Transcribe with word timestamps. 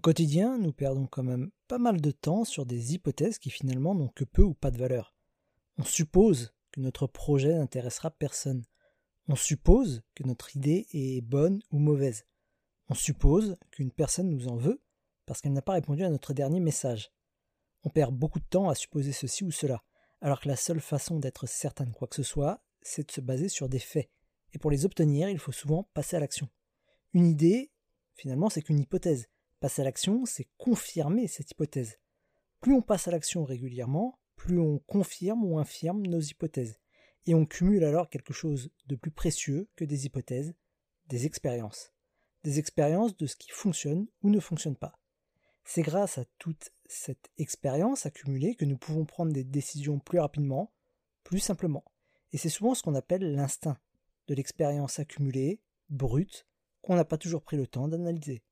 Au 0.00 0.02
quotidien, 0.02 0.56
nous 0.56 0.72
perdons 0.72 1.06
quand 1.06 1.22
même 1.22 1.50
pas 1.68 1.76
mal 1.76 2.00
de 2.00 2.10
temps 2.10 2.46
sur 2.46 2.64
des 2.64 2.94
hypothèses 2.94 3.38
qui 3.38 3.50
finalement 3.50 3.94
n'ont 3.94 4.08
que 4.08 4.24
peu 4.24 4.40
ou 4.40 4.54
pas 4.54 4.70
de 4.70 4.78
valeur. 4.78 5.14
On 5.76 5.84
suppose 5.84 6.54
que 6.72 6.80
notre 6.80 7.06
projet 7.06 7.52
n'intéressera 7.52 8.10
personne. 8.10 8.64
On 9.28 9.36
suppose 9.36 10.00
que 10.14 10.24
notre 10.24 10.56
idée 10.56 10.86
est 10.94 11.20
bonne 11.20 11.60
ou 11.70 11.78
mauvaise. 11.78 12.24
On 12.88 12.94
suppose 12.94 13.58
qu'une 13.72 13.92
personne 13.92 14.30
nous 14.30 14.48
en 14.48 14.56
veut 14.56 14.80
parce 15.26 15.42
qu'elle 15.42 15.52
n'a 15.52 15.60
pas 15.60 15.74
répondu 15.74 16.02
à 16.02 16.08
notre 16.08 16.32
dernier 16.32 16.60
message. 16.60 17.12
On 17.84 17.90
perd 17.90 18.14
beaucoup 18.14 18.40
de 18.40 18.48
temps 18.48 18.70
à 18.70 18.74
supposer 18.74 19.12
ceci 19.12 19.44
ou 19.44 19.50
cela, 19.50 19.84
alors 20.22 20.40
que 20.40 20.48
la 20.48 20.56
seule 20.56 20.80
façon 20.80 21.18
d'être 21.18 21.46
certain 21.46 21.84
de 21.84 21.92
quoi 21.92 22.08
que 22.08 22.16
ce 22.16 22.22
soit, 22.22 22.64
c'est 22.80 23.06
de 23.06 23.12
se 23.12 23.20
baser 23.20 23.50
sur 23.50 23.68
des 23.68 23.78
faits. 23.78 24.08
Et 24.54 24.58
pour 24.58 24.70
les 24.70 24.86
obtenir, 24.86 25.28
il 25.28 25.38
faut 25.38 25.52
souvent 25.52 25.90
passer 25.92 26.16
à 26.16 26.20
l'action. 26.20 26.48
Une 27.12 27.26
idée, 27.26 27.70
finalement, 28.14 28.48
c'est 28.48 28.62
qu'une 28.62 28.80
hypothèse. 28.80 29.28
Passer 29.60 29.82
à 29.82 29.84
l'action, 29.84 30.24
c'est 30.24 30.48
confirmer 30.56 31.28
cette 31.28 31.50
hypothèse. 31.50 31.98
Plus 32.60 32.72
on 32.72 32.80
passe 32.80 33.08
à 33.08 33.10
l'action 33.10 33.44
régulièrement, 33.44 34.18
plus 34.34 34.58
on 34.58 34.78
confirme 34.78 35.44
ou 35.44 35.58
infirme 35.58 36.06
nos 36.06 36.20
hypothèses. 36.20 36.80
Et 37.26 37.34
on 37.34 37.44
cumule 37.44 37.84
alors 37.84 38.08
quelque 38.08 38.32
chose 38.32 38.70
de 38.86 38.96
plus 38.96 39.10
précieux 39.10 39.68
que 39.76 39.84
des 39.84 40.06
hypothèses, 40.06 40.54
des 41.08 41.26
expériences. 41.26 41.92
Des 42.42 42.58
expériences 42.58 43.14
de 43.18 43.26
ce 43.26 43.36
qui 43.36 43.50
fonctionne 43.50 44.06
ou 44.22 44.30
ne 44.30 44.40
fonctionne 44.40 44.76
pas. 44.76 44.98
C'est 45.64 45.82
grâce 45.82 46.16
à 46.16 46.24
toute 46.38 46.72
cette 46.86 47.30
expérience 47.36 48.06
accumulée 48.06 48.54
que 48.54 48.64
nous 48.64 48.78
pouvons 48.78 49.04
prendre 49.04 49.32
des 49.34 49.44
décisions 49.44 49.98
plus 49.98 50.20
rapidement, 50.20 50.72
plus 51.22 51.38
simplement. 51.38 51.84
Et 52.32 52.38
c'est 52.38 52.48
souvent 52.48 52.74
ce 52.74 52.82
qu'on 52.82 52.94
appelle 52.94 53.34
l'instinct, 53.34 53.78
de 54.26 54.34
l'expérience 54.34 54.98
accumulée, 54.98 55.60
brute, 55.90 56.46
qu'on 56.80 56.96
n'a 56.96 57.04
pas 57.04 57.18
toujours 57.18 57.42
pris 57.42 57.58
le 57.58 57.66
temps 57.66 57.88
d'analyser. 57.88 58.42